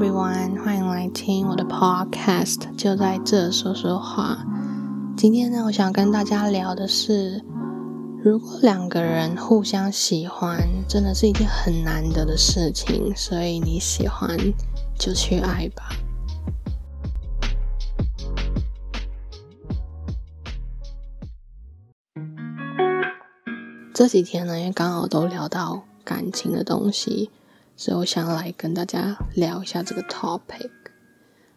[0.00, 4.46] everyone，欢迎来听我的 podcast，就在这说说话。
[5.16, 7.42] 今天呢，我想跟大家聊的是，
[8.22, 14.38] 如果两个人互相喜欢，真的是一件很难得的事情，所以你喜欢
[14.96, 15.88] 就去爱吧。
[23.92, 27.32] 这几天呢，因为刚好都聊到感情的东西。
[27.78, 30.68] 所以我想来跟大家聊一下这个 topic。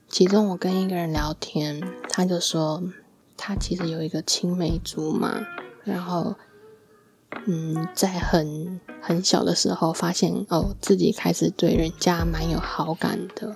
[0.07, 2.84] 其中我跟一个人聊天，他就说
[3.35, 5.41] 他其实有一个青梅竹马，
[5.84, 6.35] 然后
[7.47, 13.55] 嗯，在很很小的时候发现哦自己开始对人家蛮有好感的，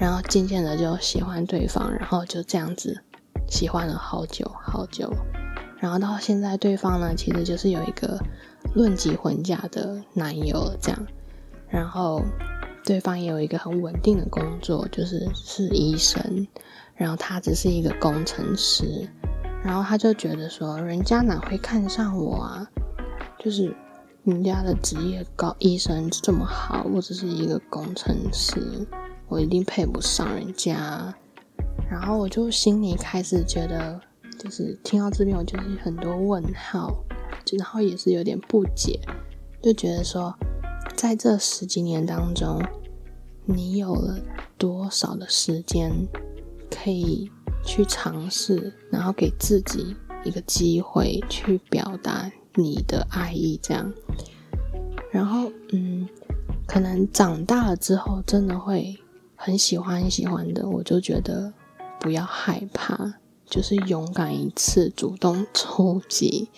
[0.00, 3.04] 然后渐渐的就喜欢对方，然后就这样子
[3.50, 5.12] 喜欢了好久好久，
[5.76, 8.18] 然后到现在对方呢其实就是有一个
[8.74, 11.06] 论及婚嫁的男友这样。
[11.70, 12.22] 然后，
[12.84, 16.46] 对方也有一个很稳定的工作，就是是医生。
[16.94, 19.08] 然后他只是一个工程师。
[19.62, 22.66] 然后他就觉得说，人家哪会看上我啊？
[23.38, 23.74] 就是
[24.24, 28.86] 人家的职业高，医生这么好，我只是一个工程师，
[29.28, 31.14] 我一定配不上人家。
[31.90, 34.00] 然后我就心里开始觉得，
[34.38, 37.04] 就是听到这边，我就是很多问号，
[37.58, 39.00] 然后也是有点不解，
[39.62, 40.34] 就觉得说。
[40.98, 42.60] 在这十几年当中，
[43.44, 44.18] 你有了
[44.58, 45.92] 多少的时间
[46.68, 47.30] 可以
[47.64, 53.60] 去尝试，然后给自己一个机会去表达你的爱意？
[53.62, 53.92] 这样，
[55.12, 56.08] 然后，嗯，
[56.66, 58.98] 可能长大了之后，真的会
[59.36, 60.68] 很喜欢很喜欢的。
[60.68, 61.52] 我就觉得
[62.00, 63.14] 不要害怕，
[63.46, 66.48] 就是勇敢一次，主动 出击，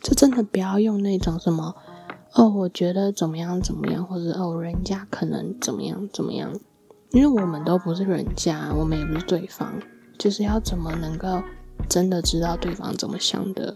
[0.00, 1.74] 就真的不要用那种什么。
[2.34, 6.52] 哦，我觉得怎么样怎么样，或者哦，人家可能怎么样怎么样，
[7.10, 9.72] 因为我们都不是人家，我们也不是对方，
[10.18, 11.40] 就是要怎么能够
[11.88, 13.74] 真的知道对方怎么想的。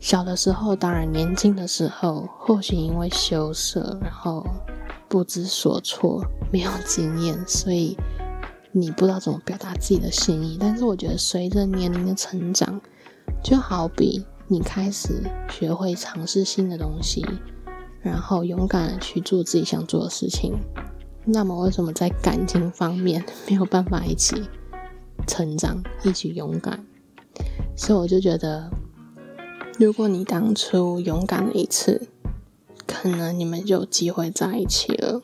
[0.00, 4.44] 小的时候，当然年轻的时候，或许因为羞涩，然后
[5.08, 7.96] 不知所措，没有经验，所以
[8.72, 10.56] 你不知道怎么表达自己的心意。
[10.58, 12.80] 但是我觉得，随着年龄的成长，
[13.42, 14.24] 就好比。
[14.46, 17.24] 你开始学会尝试新的东西，
[18.02, 20.52] 然后勇敢的去做自己想做的事情。
[21.24, 24.42] 那么，为什么在感情方面 没有办法一起
[25.26, 26.84] 成长、一起勇敢？
[27.74, 28.70] 所以我就觉得，
[29.78, 32.08] 如果你当初勇敢了一次，
[32.86, 35.22] 可能你们就有机会在一起了。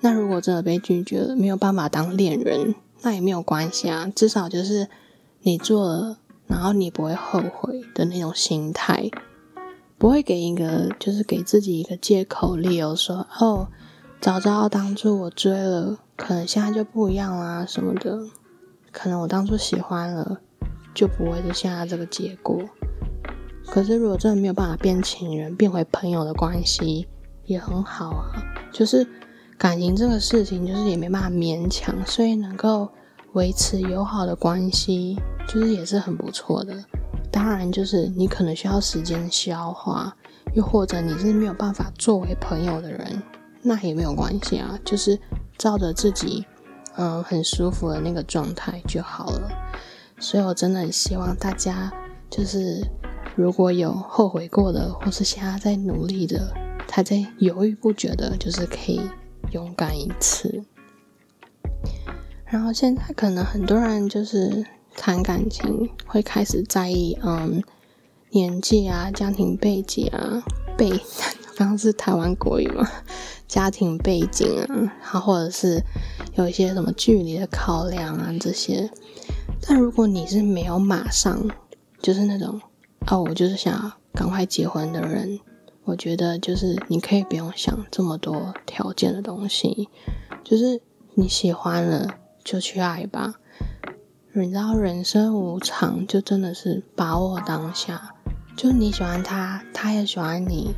[0.00, 4.88] 那如果真的被拒绝了，没有办法当恋人，那也没有关系啊，至少就是
[5.42, 6.16] 你做了。
[6.50, 9.08] 然后你不会后悔的那种心态，
[9.96, 13.68] 不会给一个就是给自己一个借口理由说哦，
[14.20, 18.18] 早知道当初我追了，可能现在就不一样啦什么的，
[18.90, 20.40] 可能我当初喜欢了，
[20.92, 22.60] 就不会是现在这个结果。
[23.66, 27.06] 可是如果真的没有办法变情人，变回朋友的关系
[27.44, 28.32] 也很好啊。
[28.72, 29.06] 就是
[29.56, 32.90] 感情这个事情，就是也没办法勉强，所以能够
[33.34, 35.18] 维持友好的关系。
[35.48, 36.72] 就是也是很不错的，
[37.32, 40.14] 当然就是你可能需要时间消化，
[40.54, 43.20] 又或者你是没有办法作为朋友的人，
[43.60, 45.18] 那也没有关系啊，就是
[45.58, 46.46] 照着自己
[46.96, 49.50] 嗯很舒服的那个状态就好了。
[50.20, 51.92] 所以我真的很希望大家
[52.30, 52.80] 就是
[53.34, 56.54] 如果有后悔过的，或是现在在努力的，
[56.88, 59.00] 还在犹豫不决的，就是可以
[59.50, 60.62] 勇敢一次。
[62.50, 64.66] 然后现在可能很多人就是。
[64.96, 67.62] 谈感情会开始在意，嗯，
[68.30, 70.42] 年纪啊，家庭背景啊，
[70.76, 70.90] 背
[71.56, 72.86] 刚刚是台湾国语嘛，
[73.46, 74.66] 家庭背景啊，
[75.00, 75.80] 然后或者是
[76.34, 78.90] 有一些什么距离的考量啊这些。
[79.62, 81.48] 但如果你是没有马上
[82.02, 82.60] 就是那种
[83.06, 85.38] 哦，我就是想赶快结婚的人，
[85.84, 89.88] 我觉得就是你可以不用想这么多条件的东西，
[90.42, 90.82] 就是
[91.14, 93.34] 你喜欢了就去爱吧。
[94.32, 98.14] 你知道人生无常，就真的是把握当下。
[98.56, 100.74] 就你喜欢他，他也喜欢你，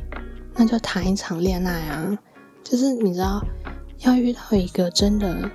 [0.55, 2.17] 那就谈一场恋爱啊！
[2.63, 3.45] 就是你知道，
[3.99, 5.51] 要遇到一个真的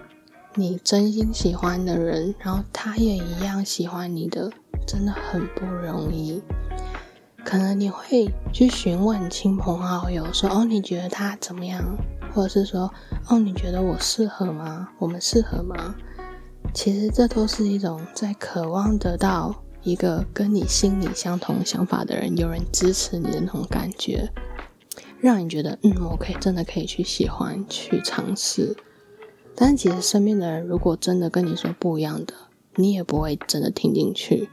[0.55, 4.51] 你真心喜欢的人，然后他也一样喜欢你的，
[4.87, 6.43] 真的很不容易。
[7.45, 11.83] 可能你会去询问亲朋好友，说：“哦，你觉得他怎么样？”
[12.35, 12.93] 或者是说
[13.29, 14.89] ：“哦，你觉得我适合吗？
[14.99, 15.95] 我们适合吗？”
[16.75, 24.31] 其实这都是一种在渴望得到一个跟你心里相同想法的人，有人支持你的那种感觉，
[25.21, 28.77] 让你觉得嗯，我可以真的可以去喜欢去尝试。
[29.55, 32.35] 但其实身边的人如果真的跟你说不一样的，
[32.77, 34.49] 你也不会真的听进去，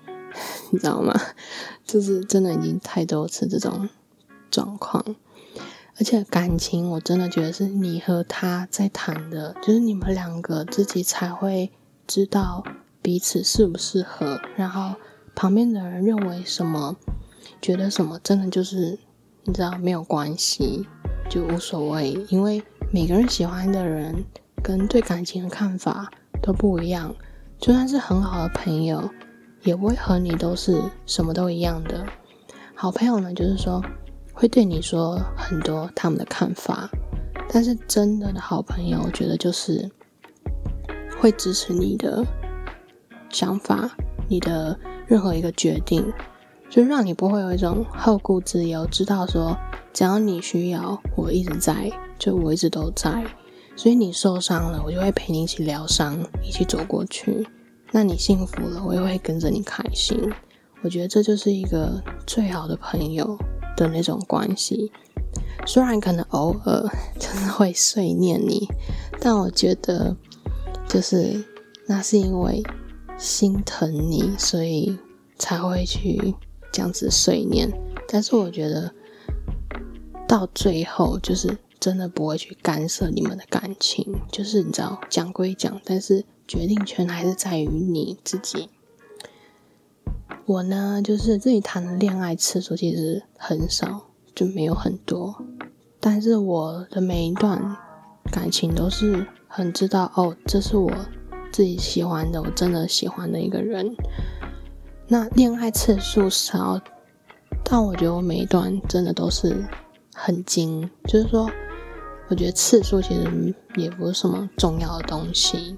[0.72, 1.14] 你知道吗？
[1.86, 3.90] 就是真的已经太多次这种
[4.50, 5.04] 状况，
[5.98, 11.72] 而且感情我真的觉得是你和他在谈的，就是你们两个自己才会
[12.06, 12.64] 知道
[13.02, 14.96] 彼此适不适合，然后
[15.34, 16.96] 旁边的人认为什么，
[17.62, 18.98] 觉得什么，真的就是
[19.44, 20.88] 你知道没有关系，
[21.30, 24.26] 就无所谓，因为每个人喜欢的人。
[24.64, 26.12] 跟对感情的看法
[26.42, 27.14] 都不一样，
[27.60, 29.08] 就算是很好的朋友，
[29.62, 32.04] 也不会和你都是什么都一样的。
[32.74, 33.80] 好朋友呢，就是说
[34.36, 36.90] 会对你说很多他们的看法，
[37.50, 39.90] 但是真的的好朋友，我觉得就是
[41.18, 42.22] 会支持你的
[43.30, 43.90] 想法，
[44.28, 44.78] 你的
[45.08, 46.06] 任何一个决定，
[46.70, 49.58] 就让你不会有一种后顾之忧，知道说
[49.94, 51.90] 只要你需要，我一直在，
[52.20, 53.24] 就我一直都在。
[53.78, 57.48] 所以你受伤了，我就会陪你一起疗伤，一起走过去。
[57.92, 60.18] 那你幸福了，我也会跟着你开心。
[60.82, 63.38] 我觉得这就是一个最好的朋友
[63.76, 64.92] 的那种关系。
[65.66, 66.90] 虽然可能偶尔
[67.20, 68.68] 真的会碎念你，
[69.20, 70.16] 但我觉得
[70.88, 71.44] 就是
[71.88, 72.64] 那是因为
[73.18, 74.98] 心疼你，所以
[75.38, 76.36] 才会去
[76.72, 77.72] 这样子碎念。
[78.08, 78.94] 但是我觉得
[80.28, 81.58] 到最后就是。
[81.78, 88.70] 真的不会去干涉你们的感情，就是你知道讲归讲，但是决定权还是在于你自己。
[90.46, 94.04] 我呢，就是自己谈的恋爱次数其实很少，
[94.36, 95.44] 就没有很多，
[96.00, 97.76] 但是我的每一段
[98.32, 100.92] 感情都是很知道哦，这是我
[101.52, 103.96] 自己喜欢的，我真的喜欢的一个人。
[105.08, 106.80] 那恋爱次数少，
[107.64, 109.66] 但我觉得我每一段真的都是
[110.14, 111.50] 很精，就是说。
[112.28, 115.78] 我觉得次数其实也不是什么重要的东西。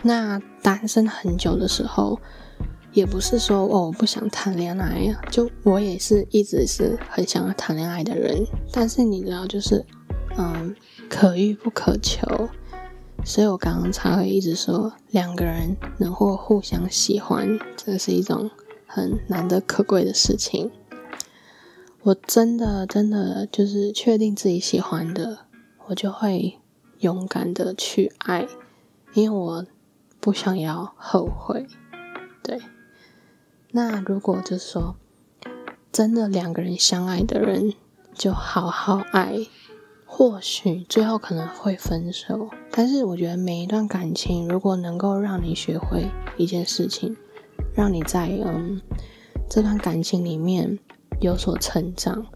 [0.00, 2.20] 那单身很久的时候，
[2.92, 8.44] 也不是说哦我不想谈恋爱呀，就我也是一直是很想要谈恋爱的人。
[8.72, 9.84] 但是你知道，就是
[10.36, 10.74] 嗯，
[11.08, 12.48] 可遇不可求，
[13.24, 18.50] 所以我刚刚才会一直说，两个人能或互相喜欢，这是一种
[18.86, 20.70] 很难得可贵的事情。
[22.02, 25.46] 我真的真的就是确定自己喜欢的，
[25.86, 26.58] 我就会
[26.98, 28.48] 勇敢的去爱，
[29.14, 29.66] 因为我
[30.18, 31.66] 不想要后悔。
[32.42, 32.58] 对，
[33.72, 34.94] 那如果就是说
[35.90, 37.74] 真的两个人相爱的人，
[38.14, 39.46] 就好好爱，
[40.06, 47.16] 或许最后可能会分手，但是我觉得每一段感情如果能够让你学会一件事情，
[47.74, 48.80] 让你在嗯
[49.50, 50.78] 这段感情里面。
[51.20, 52.26] 有所成长，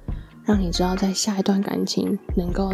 [0.45, 2.73] 让你知道在下一段感情能够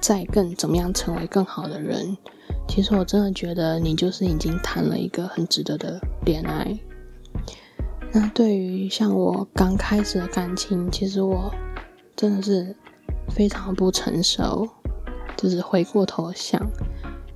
[0.00, 2.16] 再更怎么样成为更好的人。
[2.66, 6.76] 其实我真的觉得你就是已经谈了一个很值得的恋爱。
[8.16, 11.52] 那对于像我刚开始的感情，其实我
[12.14, 12.76] 真的是
[13.28, 14.68] 非常不成熟，
[15.36, 16.64] 就是回过头想，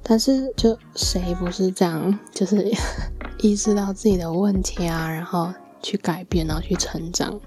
[0.05, 2.71] 但是就谁不是这样，就是
[3.43, 5.53] 意识到自己的问题啊，然后
[5.83, 7.41] 去改变，然后去成长。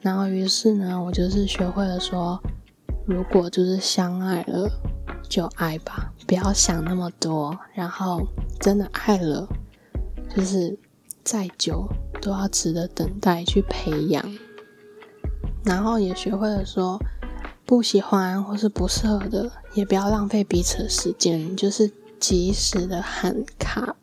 [0.00, 2.40] 然后，于是呢，我就是学会了说，
[3.04, 4.70] 如果就是相爱了，
[5.28, 7.58] 就爱吧，不要想那么多。
[7.74, 8.24] 然后，
[8.60, 9.48] 真的爱了，
[10.32, 10.78] 就是
[11.24, 11.88] 再久
[12.26, 14.36] 都要值得等待去培养。
[15.64, 17.00] 然后也学会了说，
[17.64, 23.94] 不喜欢或是不适合的，也不要浪费彼此的时间，就是及时的喊卡，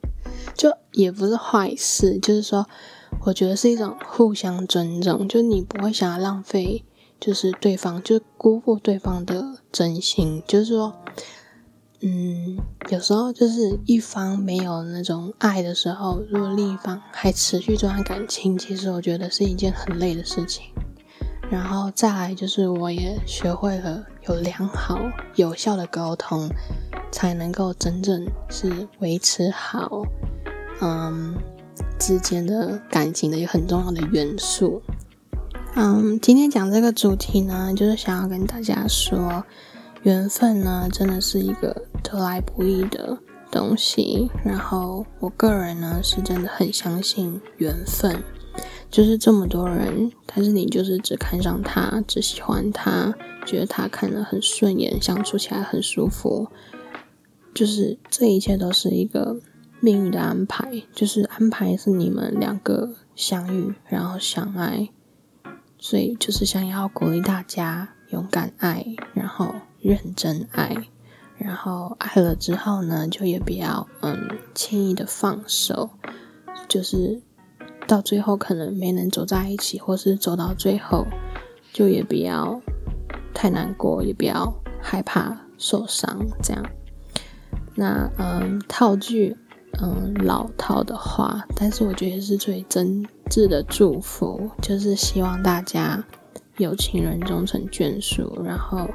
[0.56, 2.65] 就也不是坏事，就是说。
[3.25, 6.84] 我觉得是一种互相尊重，就你不会想要浪费，
[7.20, 10.94] 就是对方就辜负对方的真心，就是说，
[12.01, 12.58] 嗯，
[12.94, 20.66] 有时候就是一方没有那种爱的时候，如果另一方还持续这段感情，其实我觉得是一件很累的事情。
[21.50, 25.00] 然后再来就是，我也学会了有良好
[25.34, 26.48] 有效的沟通，
[27.12, 30.04] 才能够真正是维持好，
[30.80, 31.34] 嗯。
[31.98, 34.84] 之间的感情的一个很重要的元素。
[35.74, 39.44] 嗯，今天讲这个主题呢，就是想要跟大家说，
[40.03, 43.17] 缘分呢，真的是一个得来不易的
[43.51, 44.29] 东西。
[44.45, 48.24] 然后，我个人呢，是真的很相信缘分，
[48.89, 53.13] 就是这么多人，但是你就是只看上他，只喜欢他，
[53.45, 56.48] 觉得他看了很顺眼，相处起来很舒服，
[57.53, 59.39] 就是这一切都是一个。
[59.79, 64.88] 命运的安排，就是安排是你们两个相遇，然后相爱，
[65.77, 69.53] 所以就是想要鼓励大家勇敢爱，然后
[69.84, 70.74] 认真爱，
[71.38, 75.90] 然后爱了之后呢，就也不要嗯轻易的放手，
[76.70, 77.22] 就是
[77.86, 81.06] 到最后可能没能走在一起，或是走到最后，
[81.74, 82.62] 就也不要
[83.34, 86.66] 太难过，也不要害怕受伤，这样。
[87.75, 89.36] 那嗯套句
[89.82, 96.02] 嗯老套的话，但是我觉得是最真挚的祝福，就是希望大家
[96.56, 98.88] 有情人终成眷属，然后。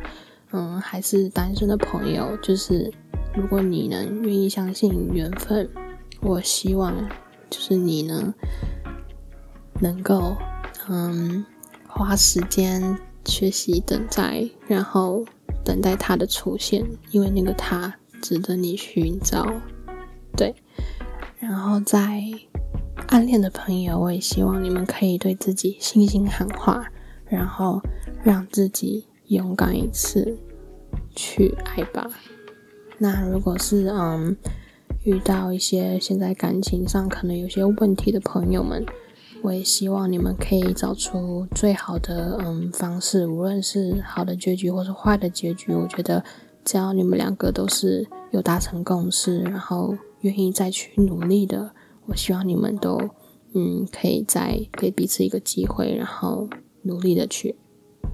[0.51, 2.91] 嗯，还是单身的朋友，就是
[3.35, 5.69] 如果你能愿意相信缘分，
[6.21, 6.95] 我希望
[7.51, 8.35] 就是你呢，
[9.81, 10.35] 能够
[10.89, 11.45] 嗯
[11.87, 15.25] 花时间学习等待，然后
[15.63, 19.47] 等待他的出现，因为那个他值得你寻找。
[20.35, 20.55] 对，
[21.39, 22.23] 然后在
[23.09, 26.91] 暗恋的朋友，我也希望你们可以对自己信心喊话，
[27.27, 27.83] 然后
[28.23, 29.05] 让自己。
[29.29, 30.37] 勇敢一次，
[31.15, 32.11] 去爱吧。
[32.99, 34.37] 那如果是嗯
[35.05, 38.85] 遇到一些现在感情上可能有些问题的朋友们，
[39.43, 46.25] 我也希望你们可以找出最好的嗯方式，无论是好的结局或是坏的结局，我觉得
[46.65, 51.71] 只要你们两个都是有达成共识，然后愿意再去努力的，
[52.07, 52.99] 我希望你们都
[53.55, 56.49] 嗯可以再给彼此一个机会，然后
[56.83, 57.55] 努力的去。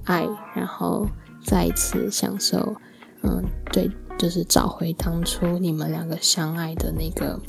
[0.05, 1.07] 爱，然后
[1.43, 2.75] 再一次享受，
[3.23, 7.39] 嗯，对，就是找回当初你们两个相爱的那个，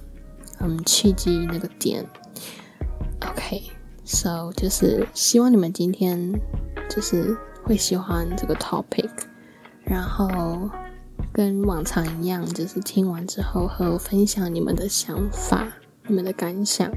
[0.60, 2.04] 嗯，契机那个点。
[3.20, 6.32] OK，so 就是希望你们今天
[6.88, 9.10] 就是会喜欢这个 topic，
[9.84, 10.70] 然后
[11.32, 15.66] 跟往常一样，就是听完之后和我分享你们的想法、
[16.06, 16.90] 你们的感想。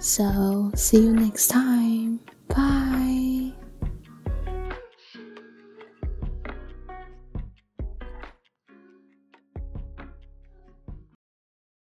[0.00, 2.20] So see you next time.
[2.48, 2.89] Bye.